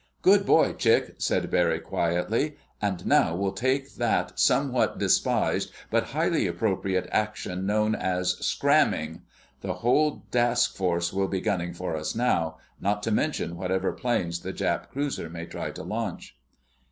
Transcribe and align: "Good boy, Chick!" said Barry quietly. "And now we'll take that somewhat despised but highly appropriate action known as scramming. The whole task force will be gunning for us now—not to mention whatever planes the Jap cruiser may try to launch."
"Good 0.23 0.47
boy, 0.47 0.73
Chick!" 0.73 1.13
said 1.19 1.51
Barry 1.51 1.79
quietly. 1.79 2.57
"And 2.81 3.05
now 3.05 3.35
we'll 3.35 3.51
take 3.51 3.93
that 3.97 4.39
somewhat 4.39 4.97
despised 4.97 5.71
but 5.91 6.05
highly 6.05 6.47
appropriate 6.47 7.07
action 7.11 7.67
known 7.67 7.93
as 7.93 8.33
scramming. 8.41 9.21
The 9.59 9.75
whole 9.85 10.25
task 10.31 10.75
force 10.75 11.13
will 11.13 11.27
be 11.27 11.39
gunning 11.39 11.75
for 11.75 11.95
us 11.95 12.15
now—not 12.15 13.03
to 13.03 13.11
mention 13.11 13.55
whatever 13.57 13.91
planes 13.93 14.39
the 14.39 14.51
Jap 14.53 14.89
cruiser 14.89 15.29
may 15.29 15.45
try 15.45 15.69
to 15.69 15.83
launch." 15.83 16.35